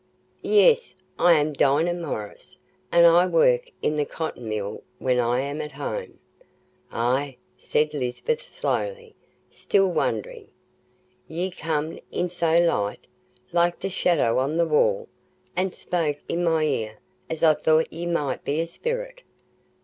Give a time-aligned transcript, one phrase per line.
[0.41, 2.57] "Yes, I am Dinah Morris,
[2.91, 6.17] and I work in the cotton mill when I am at home."
[6.91, 9.13] "Ah!" said Lisbeth slowly,
[9.51, 10.47] still wondering;
[11.27, 13.05] "ye comed in so light,
[13.53, 15.07] like the shadow on the wall,
[15.55, 16.97] an' spoke i' my ear,
[17.29, 19.21] as I thought ye might be a sperrit.